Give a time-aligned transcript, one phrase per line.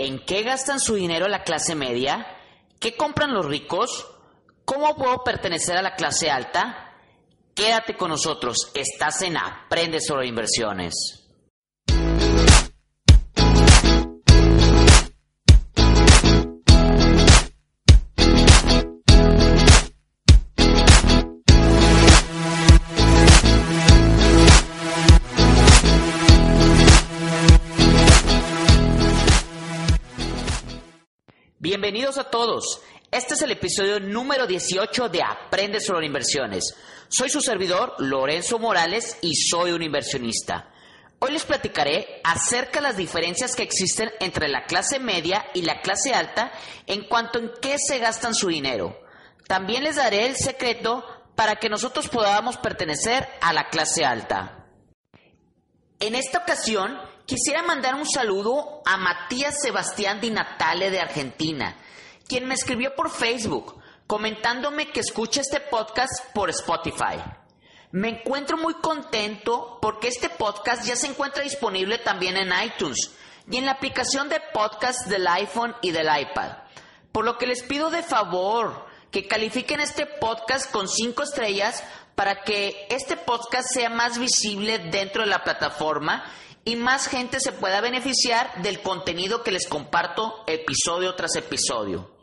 [0.00, 2.24] ¿En qué gastan su dinero la clase media?
[2.78, 4.06] ¿Qué compran los ricos?
[4.64, 6.94] ¿Cómo puedo pertenecer a la clase alta?
[7.52, 11.27] Quédate con nosotros, estás en Aprende sobre inversiones.
[31.60, 32.82] Bienvenidos a todos.
[33.10, 36.76] Este es el episodio número 18 de Aprende sobre inversiones.
[37.08, 40.70] Soy su servidor, Lorenzo Morales, y soy un inversionista.
[41.18, 45.80] Hoy les platicaré acerca de las diferencias que existen entre la clase media y la
[45.80, 46.52] clase alta
[46.86, 48.96] en cuanto en qué se gastan su dinero.
[49.48, 54.64] También les daré el secreto para que nosotros podamos pertenecer a la clase alta.
[55.98, 56.96] En esta ocasión
[57.28, 61.76] Quisiera mandar un saludo a Matías Sebastián Di Natale de Argentina,
[62.26, 67.22] quien me escribió por Facebook comentándome que escucha este podcast por Spotify.
[67.90, 73.10] Me encuentro muy contento porque este podcast ya se encuentra disponible también en iTunes
[73.46, 76.52] y en la aplicación de podcast del iPhone y del iPad.
[77.12, 82.42] Por lo que les pido de favor que califiquen este podcast con 5 estrellas para
[82.42, 86.24] que este podcast sea más visible dentro de la plataforma
[86.68, 92.14] y más gente se pueda beneficiar del contenido que les comparto episodio tras episodio.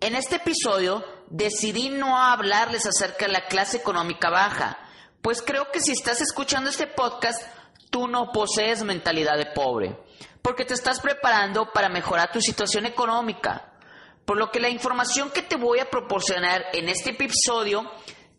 [0.00, 4.76] En este episodio decidí no hablarles acerca de la clase económica baja,
[5.22, 7.40] pues creo que si estás escuchando este podcast,
[7.90, 9.96] tú no posees mentalidad de pobre,
[10.42, 13.72] porque te estás preparando para mejorar tu situación económica.
[14.24, 17.88] Por lo que la información que te voy a proporcionar en este episodio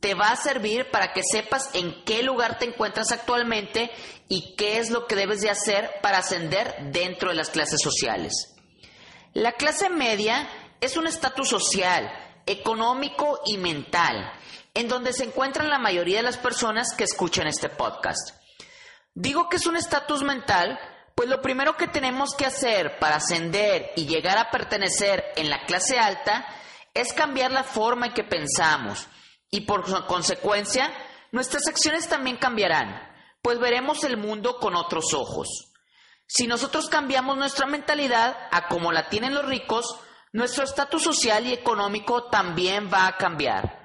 [0.02, 3.92] te va a servir para que sepas en qué lugar te encuentras actualmente
[4.28, 8.54] y qué es lo que debes de hacer para ascender dentro de las clases sociales.
[9.34, 10.50] La clase media
[10.82, 12.12] es un estatus social,
[12.48, 14.34] económico y mental,
[14.74, 18.36] en donde se encuentran la mayoría de las personas que escuchan este podcast.
[19.14, 20.80] Digo que es un estatus mental,
[21.14, 25.66] pues lo primero que tenemos que hacer para ascender y llegar a pertenecer en la
[25.66, 26.48] clase alta
[26.94, 29.08] es cambiar la forma en que pensamos,
[29.52, 30.92] y por consecuencia
[31.32, 33.08] nuestras acciones también cambiarán,
[33.42, 35.72] pues veremos el mundo con otros ojos.
[36.26, 39.98] Si nosotros cambiamos nuestra mentalidad a como la tienen los ricos,
[40.32, 43.82] nuestro estatus social y económico también va a cambiar.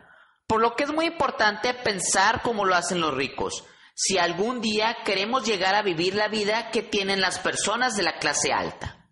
[0.47, 4.98] Por lo que es muy importante pensar como lo hacen los ricos, si algún día
[5.04, 9.09] queremos llegar a vivir la vida que tienen las personas de la clase alta.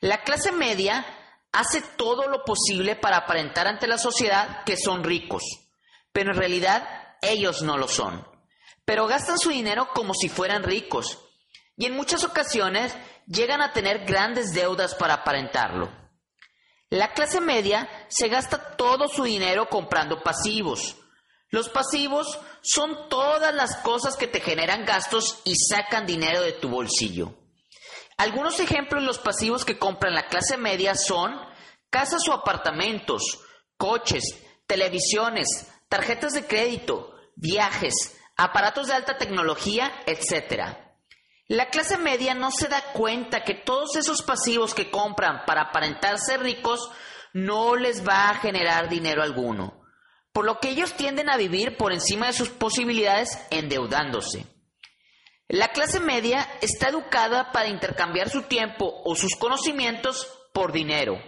[0.00, 1.04] La clase media
[1.52, 5.42] hace todo lo posible para aparentar ante la sociedad que son ricos,
[6.12, 6.88] pero en realidad
[7.22, 8.26] ellos no lo son.
[8.84, 11.18] Pero gastan su dinero como si fueran ricos
[11.76, 12.94] y en muchas ocasiones
[13.26, 15.90] llegan a tener grandes deudas para aparentarlo.
[16.90, 20.96] La clase media se gasta todo su dinero comprando pasivos.
[21.48, 26.68] Los pasivos son todas las cosas que te generan gastos y sacan dinero de tu
[26.68, 27.32] bolsillo.
[28.16, 31.34] Algunos ejemplos de los pasivos que compran la clase media son
[31.88, 33.40] casas o apartamentos,
[33.78, 34.24] coches,
[34.66, 40.78] televisiones, tarjetas de crédito, viajes, aparatos de alta tecnología, etc.
[41.48, 46.18] La clase media no se da cuenta que todos esos pasivos que compran para aparentar
[46.18, 46.90] ser ricos
[47.32, 49.82] no les va a generar dinero alguno,
[50.32, 54.46] por lo que ellos tienden a vivir por encima de sus posibilidades endeudándose.
[55.48, 61.20] La clase media está educada para intercambiar su tiempo o sus conocimientos por dinero.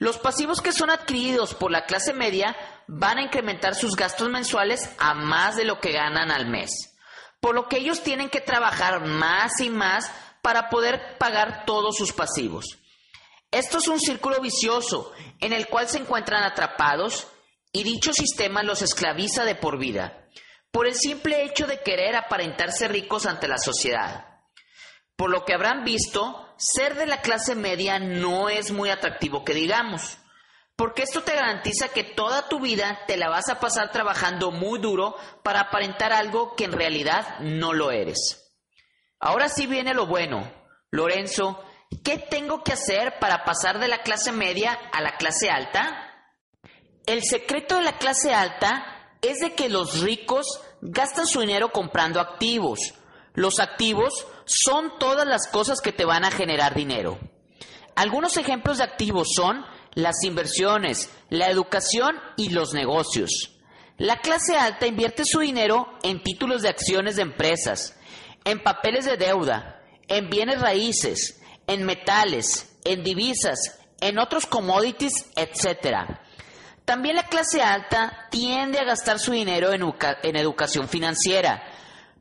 [0.00, 2.56] Los pasivos que son adquiridos por la clase media
[2.86, 6.70] van a incrementar sus gastos mensuales a más de lo que ganan al mes,
[7.38, 10.10] por lo que ellos tienen que trabajar más y más
[10.40, 12.78] para poder pagar todos sus pasivos.
[13.50, 17.26] Esto es un círculo vicioso en el cual se encuentran atrapados
[17.70, 20.30] y dicho sistema los esclaviza de por vida,
[20.70, 24.29] por el simple hecho de querer aparentarse ricos ante la sociedad.
[25.20, 29.52] Por lo que habrán visto, ser de la clase media no es muy atractivo que
[29.52, 30.16] digamos,
[30.76, 34.78] porque esto te garantiza que toda tu vida te la vas a pasar trabajando muy
[34.78, 38.50] duro para aparentar algo que en realidad no lo eres.
[39.18, 40.50] Ahora sí viene lo bueno.
[40.90, 41.62] Lorenzo,
[42.02, 46.32] ¿qué tengo que hacer para pasar de la clase media a la clase alta?
[47.04, 52.20] El secreto de la clase alta es de que los ricos gastan su dinero comprando
[52.20, 52.94] activos.
[53.34, 57.18] Los activos son todas las cosas que te van a generar dinero.
[57.94, 59.64] Algunos ejemplos de activos son
[59.94, 63.56] las inversiones, la educación y los negocios.
[63.96, 67.96] La clase alta invierte su dinero en títulos de acciones de empresas,
[68.44, 76.18] en papeles de deuda, en bienes raíces, en metales, en divisas, en otros commodities, etc.
[76.84, 79.82] También la clase alta tiende a gastar su dinero en,
[80.22, 81.62] en educación financiera,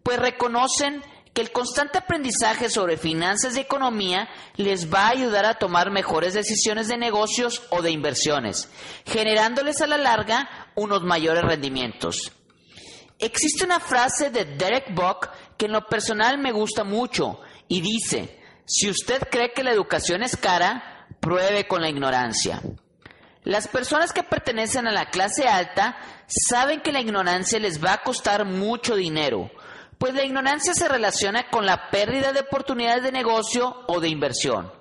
[0.03, 1.01] pues reconocen
[1.39, 6.88] el constante aprendizaje sobre finanzas y economía les va a ayudar a tomar mejores decisiones
[6.88, 8.69] de negocios o de inversiones,
[9.06, 12.31] generándoles a la larga unos mayores rendimientos.
[13.19, 18.39] Existe una frase de Derek Bock que en lo personal me gusta mucho y dice,
[18.65, 22.62] si usted cree que la educación es cara, pruebe con la ignorancia.
[23.44, 25.97] Las personas que pertenecen a la clase alta
[26.27, 29.50] saben que la ignorancia les va a costar mucho dinero,
[30.00, 34.72] pues la ignorancia se relaciona con la pérdida de oportunidades de negocio o de inversión,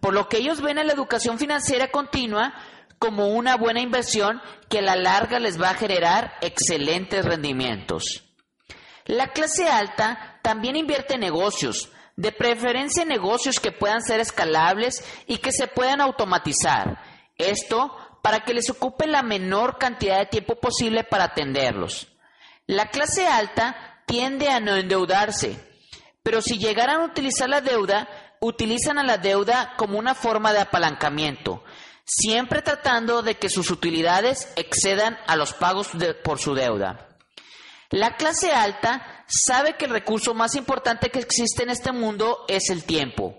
[0.00, 2.52] por lo que ellos ven a la educación financiera continua
[2.98, 8.24] como una buena inversión que a la larga les va a generar excelentes rendimientos.
[9.04, 15.04] La clase alta también invierte en negocios, de preferencia en negocios que puedan ser escalables
[15.28, 16.98] y que se puedan automatizar.
[17.36, 22.08] Esto para que les ocupe la menor cantidad de tiempo posible para atenderlos.
[22.66, 25.58] La clase alta tiende a no endeudarse,
[26.22, 28.08] pero si llegaran a utilizar la deuda,
[28.40, 31.62] utilizan a la deuda como una forma de apalancamiento,
[32.04, 35.90] siempre tratando de que sus utilidades excedan a los pagos
[36.24, 37.08] por su deuda.
[37.90, 42.70] La clase alta sabe que el recurso más importante que existe en este mundo es
[42.70, 43.38] el tiempo,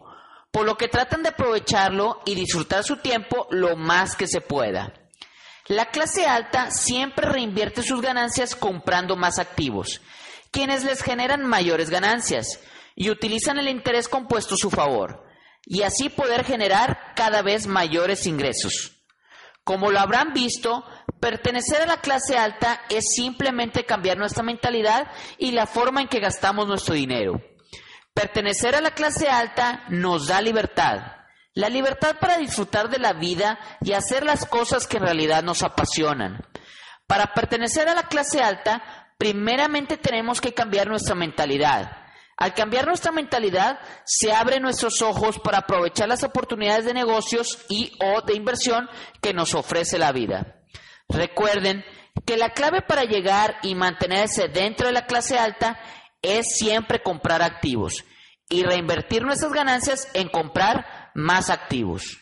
[0.51, 4.93] por lo que tratan de aprovecharlo y disfrutar su tiempo lo más que se pueda.
[5.67, 10.01] La clase alta siempre reinvierte sus ganancias comprando más activos,
[10.51, 12.59] quienes les generan mayores ganancias
[12.95, 15.23] y utilizan el interés compuesto a su favor,
[15.65, 18.97] y así poder generar cada vez mayores ingresos.
[19.63, 20.85] Como lo habrán visto,
[21.19, 26.21] pertenecer a la clase alta es simplemente cambiar nuestra mentalidad y la forma en que
[26.21, 27.41] gastamos nuestro dinero.
[28.13, 31.17] Pertenecer a la clase alta nos da libertad,
[31.53, 35.63] la libertad para disfrutar de la vida y hacer las cosas que en realidad nos
[35.63, 36.45] apasionan.
[37.05, 42.05] Para pertenecer a la clase alta primeramente tenemos que cambiar nuestra mentalidad.
[42.37, 47.97] Al cambiar nuestra mentalidad, se abren nuestros ojos para aprovechar las oportunidades de negocios y
[47.99, 48.87] o de inversión
[49.21, 50.61] que nos ofrece la vida.
[51.09, 51.83] Recuerden
[52.25, 55.79] que la clave para llegar y mantenerse dentro de la clase alta
[56.21, 58.05] es siempre comprar activos
[58.49, 62.19] y reinvertir nuestras ganancias en comprar más activos.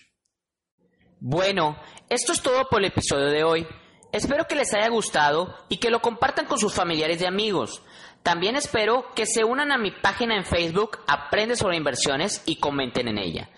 [1.20, 1.78] Bueno,
[2.10, 3.68] esto es todo por el episodio de hoy.
[4.16, 7.82] Espero que les haya gustado y que lo compartan con sus familiares y amigos.
[8.24, 13.10] También espero que se unan a mi página en Facebook Aprende sobre inversiones y comenten
[13.10, 13.50] en ella.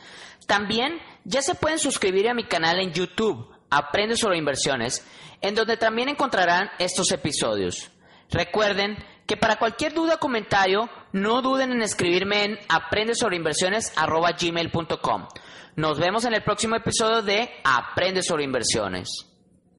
[0.48, 5.06] También ya se pueden suscribir a mi canal en YouTube Aprende sobre inversiones,
[5.42, 7.92] en donde también encontrarán estos episodios.
[8.32, 15.28] Recuerden que para cualquier duda o comentario, no duden en escribirme en aprendesobreinversiones.gmail.com.
[15.76, 19.37] Nos vemos en el próximo episodio de Aprende sobre inversiones.